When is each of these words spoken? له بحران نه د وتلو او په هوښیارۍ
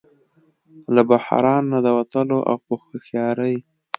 له 0.95 1.01
بحران 1.09 1.63
نه 1.73 1.79
د 1.85 1.87
وتلو 1.97 2.39
او 2.49 2.57
په 2.65 2.73
هوښیارۍ 2.83 3.55